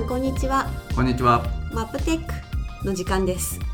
[0.00, 1.44] んこんにちはこんにちは。
[1.72, 3.58] マップテックの時間です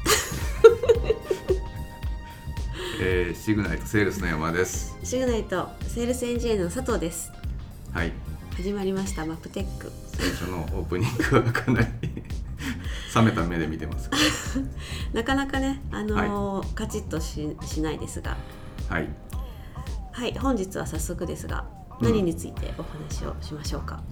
[3.00, 4.96] えー、シグナイトセールスの山です。
[5.04, 7.30] シグナイトセールスエンジニアの佐藤です
[7.92, 8.12] はい。
[8.56, 11.86] 始まりましたマップテック最初のオープニングはかなり
[13.14, 14.10] 冷めた目で見てます。
[15.12, 18.36] なかなかねあのーカチッとししないですが
[18.88, 19.08] はい。
[20.12, 21.66] はい本日は早速ですが
[22.00, 24.02] うん何についてお話をしましょうか、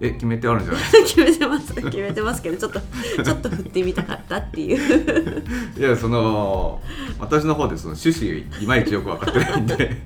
[0.00, 0.82] え、決めてあるんじゃない？
[1.04, 1.74] 決めてます。
[1.74, 2.80] 決めてますけどちょっと
[3.24, 5.42] ちょっと振ってみたかったっていう。
[5.78, 6.80] いや、その、
[7.18, 9.96] 私の方でその趣旨いまいちよく分かってないんで。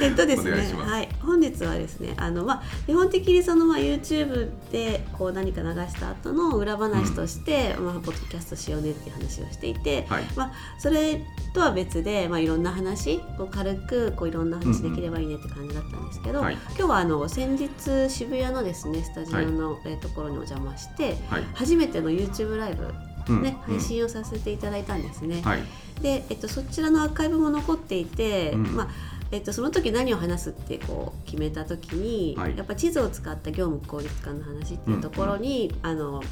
[0.00, 0.52] えっとですね
[0.84, 1.08] はい。
[1.20, 10.24] 本日はですねあのまあ基本的にそのまあ YouTube でこう何か流した後の裏話として、まあポッドキャストしようねっていう話をしていて、はい。
[10.36, 21.44] まあそれとは別でまあいろんな話こう軽くこういろんな話できればいいねって感じだったんですけど、はい今日はあの先日渋谷のですねスタジオの、えーところにお邪魔してはい。
[21.54, 22.92] 初めての YouTube ライブ
[23.28, 25.40] うんね、うん配信をさせていただいたんですね。
[25.42, 25.62] はい。
[26.02, 28.88] で、えっと、そちらのアーカイブも残っていて、うんまあ
[29.30, 36.22] えっと、その時何を話すってこう決めた時に、はいやっぱ地図を使った業務効率化の話っていうところに、あの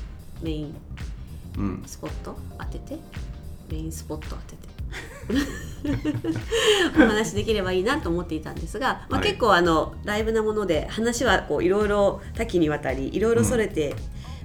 [0.42, 0.74] メイン
[1.58, 1.82] うん。
[1.86, 2.98] スポット当てて
[3.70, 4.71] メインスポット当てて
[6.94, 13.96] お話できればいいなと思っていたんですが、まあ、はい結構あのライブなもので話はこういろいろ多岐にわたりいろいろそれて、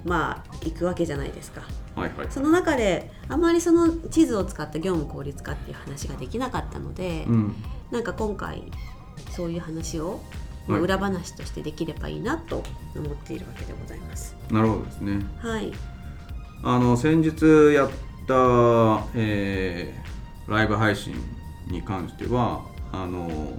[0.04, 1.62] まあいくわけじゃないですか。
[1.94, 2.12] はい。
[2.16, 2.26] はい。
[2.30, 7.54] その中であまりその地図を使った業務効率化っていう話ができなかったので、うん。
[7.90, 8.64] なんか今回
[9.30, 10.20] そういう話を、
[10.66, 12.62] まあ、はい裏話としてできればいいなと
[12.94, 14.36] 思っているわけでございます。
[14.50, 15.24] なるほどですね。
[15.38, 15.72] はい、
[16.62, 17.90] あの先日やっ
[18.26, 20.17] た、えー
[20.48, 21.14] ライブ配信
[21.68, 23.52] に関してはあの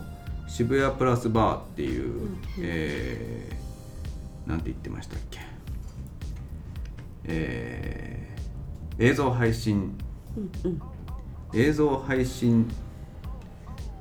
[0.48, 2.40] 渋谷プラスバーっていう、んうん。
[2.60, 5.40] えーなんて言ってましたっけ、
[7.26, 8.30] えー
[9.02, 9.96] 映像配信。
[10.36, 10.82] うんうん、
[11.54, 12.68] 映像配信。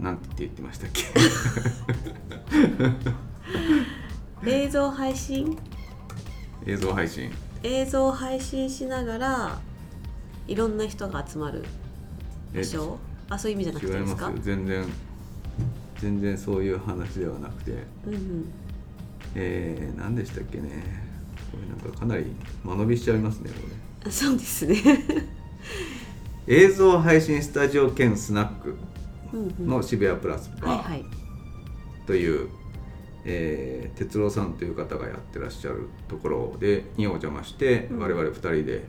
[0.00, 1.04] なんて言ってましたっけ。
[4.50, 5.56] 映像配信？
[6.66, 7.30] 映像配信。
[7.62, 9.58] 映像配信しながら
[10.48, 11.64] いろんな人が集まる。
[11.64, 11.88] え
[12.54, 12.98] 場所
[13.28, 14.31] あそういう意味じゃなくてですか？
[14.31, 14.84] ます全然
[16.00, 17.72] 全然そういう話ではなくて。
[18.06, 18.53] うんうん。
[19.34, 20.70] えー、何でしたっけね？
[21.53, 22.25] これなんかかなり
[22.64, 23.56] 間延びしちゃいますねこ
[24.04, 24.08] れ。
[24.08, 24.76] あそうですね。
[26.47, 28.76] 映像配信スタジオ兼スナック
[29.60, 31.04] の渋谷プラスバー
[32.06, 32.48] という、
[33.26, 37.98] えー哲郎さんという方がやってらっしゃるところでにお邪魔して、うん。
[37.98, 38.84] 我々2人で、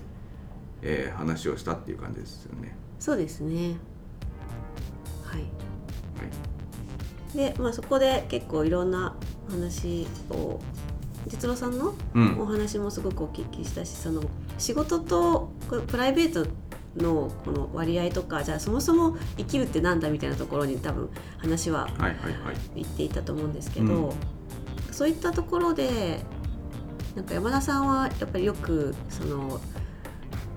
[0.81, 2.77] えー話をしたっていう感じですよね。
[2.99, 3.77] そうですね。
[5.23, 5.41] はい。
[5.41, 5.45] は
[7.33, 7.37] い。
[7.37, 9.15] で、まあ、そこで結構いろんな
[9.49, 10.59] 話を
[11.29, 12.39] 哲郎さんのうん。
[12.39, 14.21] お話もすごくお聞きしたしその
[14.57, 15.51] 仕事と
[15.87, 16.49] プライベート
[16.97, 21.87] のこの割合とかじゃあそもそも生きるってなんだみたいなところに多分話は
[22.75, 24.13] 言っていたと思うんですけど、うん。
[24.91, 26.23] そういったところで
[27.15, 29.61] なんか山田さんはやっぱりよくその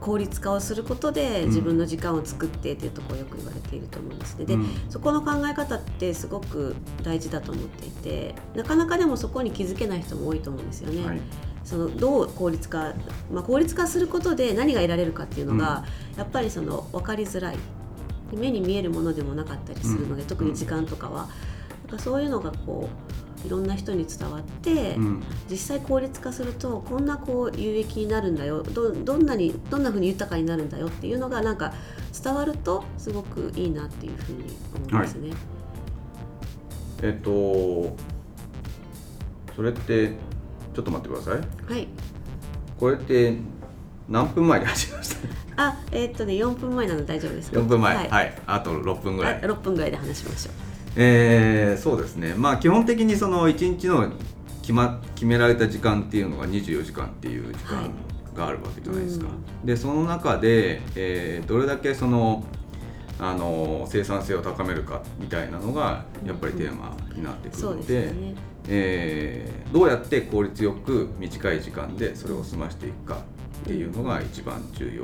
[0.03, 1.49] 効率化をすることでうん。
[1.49, 4.45] 自分の時間を作ってっていうところをよく言われていると思うんですね。
[4.45, 4.67] で、うん。
[4.91, 11.07] そこの考え方ってすごく大事だと思っていてなかなかでもそこに気づけない人も多いと思うんですよね。
[11.07, 11.21] はい。
[11.65, 12.93] そのどう効率化、
[13.33, 15.85] まあ、効率化することで何が得られるかっていうのが、
[16.17, 17.57] やっぱりその分かりづらい。
[18.35, 20.29] 目に見えるものでもなかったりするので、うん。
[20.29, 21.29] 特に時間とかは、
[21.87, 25.23] なんかそういうのがこういろんな人に伝わって、うん。
[25.51, 28.63] 実際効率化するとこんなこう有益になるんだよ。
[28.63, 31.73] どどんなにどんな風に豊かになるんだよっていうのがなんか
[32.23, 34.45] 伝わるとすごくいいなっていうふうに
[34.77, 35.31] 思いますね。
[37.03, 37.97] えっと
[39.57, 40.09] それって
[40.75, 41.73] ちょっと待ってください。
[41.73, 41.89] はい。
[42.79, 43.37] これって
[44.09, 45.17] 何分前に始めまし
[45.57, 45.69] た？
[45.69, 47.51] あえーっとね4分前なので大丈夫です。
[47.51, 47.95] か4分前。
[47.97, 48.29] ははい。
[48.29, 49.35] い、あと6分ぐらい。
[49.35, 50.55] あ6分ぐらいで話しましょう。
[50.97, 54.13] えーそうですねまあ基本的にその1日の
[54.61, 57.91] 決,、ま、決められた時間っていうのが24時間っていう時はい間
[58.35, 62.45] があるわけじゃないですか、うでその中で、えーどれだけその
[63.19, 68.13] あの生産性を高めるかみたいなのがやっぱりテーマになってくるので。
[68.69, 73.17] えーどうやって効率よく短い時間でそれを済ましていくか
[73.63, 75.03] っていうのが一番重要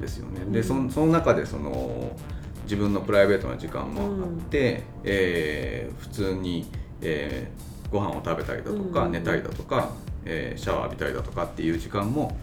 [0.00, 0.40] ですよね。
[0.50, 2.16] でその中でその
[2.64, 6.66] 自分のプライベートな時間もあって、えー普通に、
[7.00, 9.12] えーご飯を食べたりだとか、うん。
[9.12, 9.90] 寝たりだとか、
[10.24, 12.36] えーシャワー浴びたりだとかっていう時間も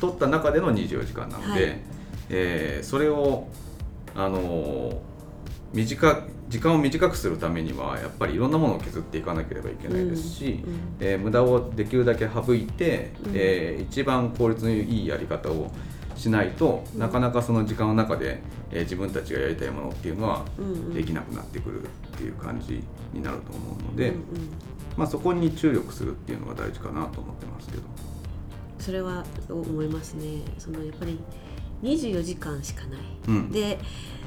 [0.00, 1.80] 取った中での24時間なので、はい。
[2.30, 3.46] えーそれを
[4.14, 4.96] あのー
[5.72, 10.72] 短時間を短くするためにはやっぱりいろんなものを削っていかなければいけないですし、うん。
[10.72, 15.70] うん、えー、無駄をできるだけ省いて、うん、えー、一番効率のいいやり方を
[16.18, 20.44] しないと、うん、なかなかその時間の中で、えー、自分たちがやりたいものっていうのは
[20.92, 21.86] できなくなってくるっ
[22.16, 22.82] ていう感じ
[23.12, 24.22] になると思うので、うんうん、
[24.96, 27.82] まあ、そこに注力するっていうのが大事かなと思ってますけど。
[28.80, 30.42] それは思いますね。
[30.58, 31.18] そのやっぱり
[31.82, 33.78] 24時間しかない、うん、で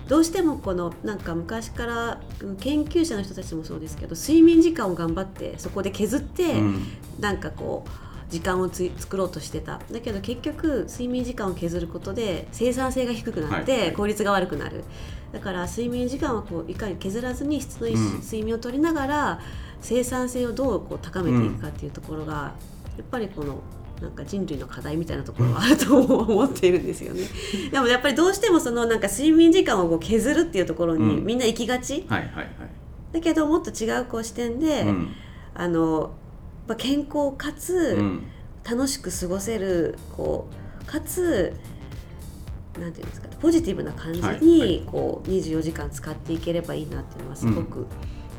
[0.08, 2.22] どうしてもこのなんか昔から
[2.60, 6.84] 研究者の人たちもそうですけど睡眠時間を頑張ってそこで削って、うん、
[7.20, 9.80] なんかこう時間をつ作ろうとしてた。
[9.92, 14.86] だけど結局睡眠時間を削ることで生産性が低くなって効率が悪くなる、はい、
[15.34, 19.40] だから睡眠時間はこういかに削らずに質のいい睡眠をとりながら、
[19.82, 22.54] 生産性をどうこう高めていくかっていうところが、
[22.98, 23.62] やっぱりこの
[24.02, 27.24] なんか人類の課題みたいなところはあると思っているんですよね。
[27.72, 32.08] でもやっぱりどうしてもそのなんか睡眠時間をこう削るっていうところにみんな行きがち、
[33.12, 35.10] だけどもっと違うこう視点で、うん、
[35.54, 36.12] あの
[36.72, 38.02] まあ、健康かつ
[38.64, 40.48] 楽しく過ごせるこ
[40.82, 41.54] うかつ
[42.80, 47.88] なんていうんですかポジティブな感じにこう24時間使っていければいいなっていうのはすごく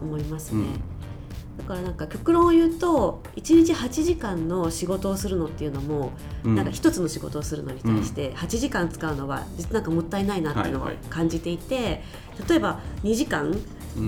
[0.00, 0.62] 思いますね。
[0.62, 1.58] うん。
[1.58, 6.12] だからなんか極論を言うと1日8時間の仕事をするのっていうのも、
[6.44, 12.00] うん、なんか一つの仕事をするのに対して8時間使うのは実なんかもったいないなっていうのを感じていて、はいはい、
[12.48, 13.54] 例えば2時間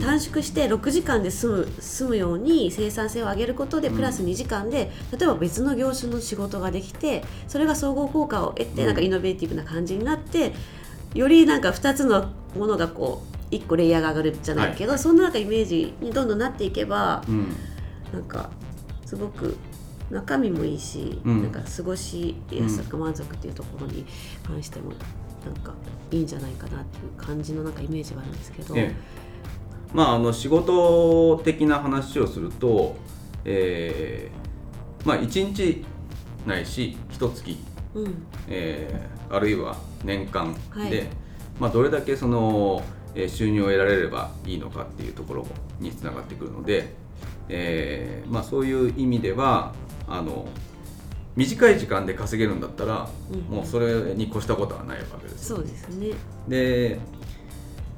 [0.00, 10.52] 短縮して6時間で済む済むように生産性を上げることでプラス2時間で例えば別の業種の仕事ができてそれが総合効果を得てなんかイノベーティブな感じになって
[11.14, 17.54] よりなんか2つのものがこう1個レイヤーが上がるじゃないけど、はい、そんな中イメージにどんどんなっていけば、うん、
[18.12, 18.50] なんか
[19.04, 19.56] すごく
[20.10, 24.06] 中身もいいし、うん、なんか過ごしやすく満足っていうところに
[24.46, 24.92] 関しても
[25.44, 25.74] なんか
[26.10, 28.94] いいんじゃないかなっていう感じのなんかイメージはあるんですけど、ええ、
[29.94, 32.96] まああの仕事的な話をすると、
[33.44, 35.84] えー、まあ1日
[36.44, 37.56] ないし1月、
[37.94, 41.08] うん、えー、あるいは年間で、はい、
[41.58, 42.82] まあ、どれだけその
[43.28, 45.46] 収入を得られればいいのかっていうところ
[45.78, 46.92] につながってくるので、
[47.48, 49.72] えーまあ、そういう意味では
[50.08, 50.46] あの
[51.36, 55.46] 短い時間で稼げるんだったら、うん、もうそれに越したことはないわけです。
[55.46, 56.10] そうですね。
[56.48, 56.98] で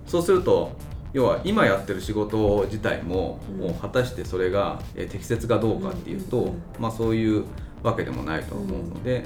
[0.07, 0.73] そうすると
[1.13, 7.45] 要は今やってる仕事自体も,、もう果たしてそれが適切かどうかっていうと、まあ、そういう
[7.83, 9.25] わけでもないと思うので。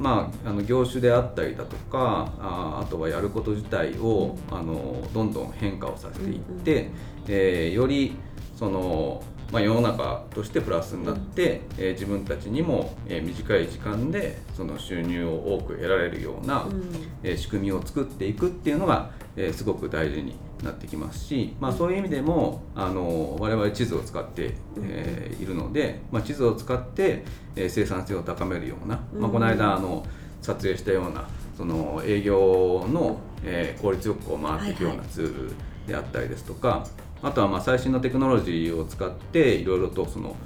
[0.00, 6.92] まあ、あの業種であったりだとかああとはやること自体をあのどんどん変化をさせていって、うん、
[7.28, 8.16] えー、より
[8.56, 9.22] その、
[9.52, 16.82] まあ、世の中としてプラスになって、うん、えー、自分たちにも、えー、短い時間でその収入を多く得られるような、うん、
[17.22, 27.24] えー、仕組みを作っていくっていうのが、えー、すごく大事になってきますし、まあ、そういう意味でもあの我々地図を使って、えー、いるので、まあ、地図を使って、
[27.56, 30.04] えー、生産性を高めるような、まあ、この間あの
[30.42, 31.26] 撮影したような
[31.56, 35.52] その営業の、えー、効率よくこう回っていくようなツール
[35.86, 36.88] であったりですとか、はいはい、
[37.24, 40.36] あとはまあ最新のテクノロジーを使っていろいろとその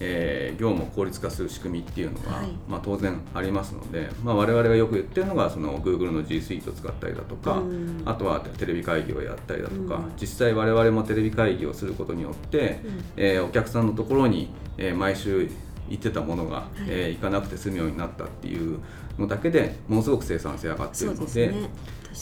[0.00, 7.62] えー、業務を効率化する仕組みっていうのが、はい、まあ、当然ありますので、まあ、我々がよく言ってるのがその Google の G Suite を使ったりだとか、
[8.04, 15.48] あとはテレビ会議をやったりだとか、実際我々もテレビ会議をすることによって、うん、えー、お客さんのところに、えー、毎週
[15.88, 18.80] 行ってたものが、はい、えー、行かなくて済むようになったっていう
[19.18, 21.70] のだけでものすごく生産性上がっているので、ね、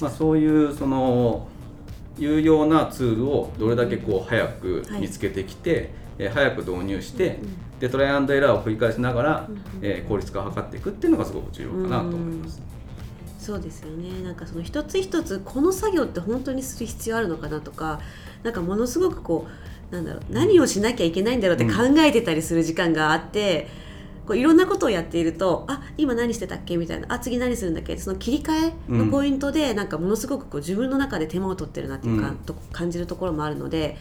[0.00, 1.49] まあ、そういうその
[2.19, 7.38] 有用なツールをどれだけこう早く見つけてきて、はいえー、早く導入して、
[7.80, 9.49] でトライアンドエラーを繰り返しながら、
[9.83, 12.62] えー、効率化を図っていくっていうのがすごく重要かなと思います。
[13.38, 14.23] そうですよね。
[14.23, 18.00] なんかその一つ一つこの作業って本当にする必要あるのかなとか
[18.42, 19.47] なんかものすごくこ
[19.90, 23.85] うなんだろう何をしなきゃいけないんだろうって考えてたりする時間があって。
[24.25, 26.78] こういろんなことをやっているとあ今何してたっけ？
[26.78, 27.99] みたいなあ次何するんだっけ？
[27.99, 33.99] その切り替えのポイントで、うん、なんかものすごくこう自分の中で手間を取ってるなっていうか、うん、と感じるところもあるので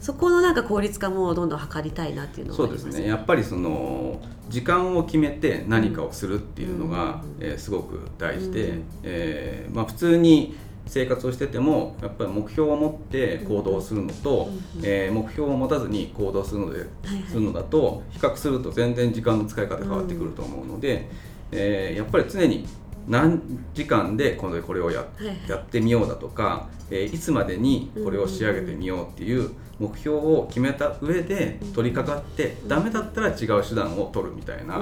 [0.00, 3.06] そこのなんか効率化もどんどん図りたいなっていうのそうですね。
[3.06, 16.86] やっぱりその時間を決めて何かをするっていうのが、うん、えー、すごく大事で、うん、えー、まあ、普通に生活をしててもやっぱり目標を持って行動するのと、うん、えー、目標を持たずに行動するので、
[17.28, 21.08] するのだと比較すると全然時間の使い方変わってくると思うので、
[21.52, 22.66] えー、やっぱり常に
[23.08, 23.40] 何
[23.74, 25.04] 時間でこれこれをや,、
[25.48, 34.76] やってみようだとか、えー、いつまでにこれを仕上げてみようっていう目標を決めた上で取り掛かって、うん、ダメだったら違う手段を取るみたいな、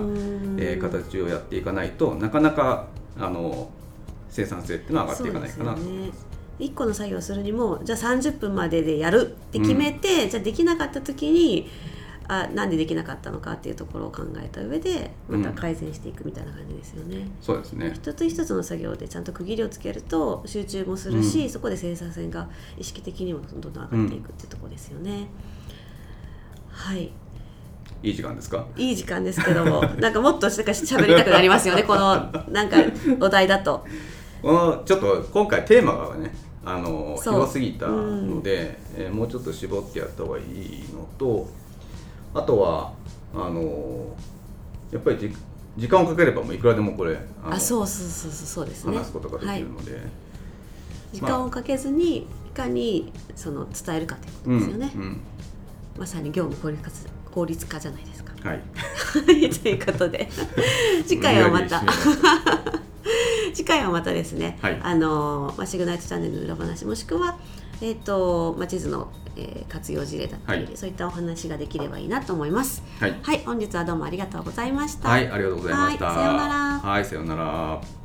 [0.59, 2.87] えー、形をやっていかないとなかなか
[3.19, 3.71] あの
[4.29, 5.81] 生産性っていうのは上がっていかないかなと。
[5.81, 6.27] 思います。
[6.59, 11.71] 1個の作業をするにもじゃあ30分まででやるって決めて、うん、じゃあできなかった時に
[12.29, 17.17] あなんでできなかったのかっていうところを考えた上でまた改善していくみたいな感じですよね。
[17.17, 17.93] うん、そうですね。
[17.95, 25.27] 一つ一つの作業でちゃんと区切りをつけると集中もするし、うん、そこで生産性が意識的にもどんどん上がっていくっていうところですよね。
[26.71, 27.11] はい。
[28.03, 28.67] いい時間ですか？
[28.77, 32.77] いい時間ですけども なんかもっとしかしゃべりたくなりますよねこのなんか
[33.21, 33.85] お題だと。
[34.43, 36.33] このちょっと今回テーマがね
[36.65, 41.49] あの広すぎたので、うん、えー、もうちょっと絞ってやった方がいいのと
[42.35, 42.93] あとは
[43.35, 44.17] あの
[44.91, 45.35] やっぱりじ
[45.77, 48.97] 時間をかければもういくらでもこれあそうそうそうそうですね。
[48.97, 50.03] 話すことができるので、はい、
[51.13, 55.21] 時間をかけずにいかにその伝えるかということですよね、うんうん、
[55.99, 56.91] まさに業務効率化
[57.31, 58.33] 効率化じゃないですか。
[58.43, 58.61] はい。
[59.51, 60.29] ということで。
[61.07, 61.83] 次回はまた。
[63.55, 67.37] 次回はまたですね、はい、あのまあ、シグナイトチャンネルの裏話もしくは
[67.81, 72.83] えーとまあ、地図の、えー、活用事例だったり、はい、そういったお話ができればいいなと思います。
[73.01, 75.09] はい、はい、本日はどうもありがとうございました。
[75.09, 76.07] はい、ありがとうございました。
[76.07, 76.55] はい、さようなら。
[76.81, 77.98] はい、さようなら。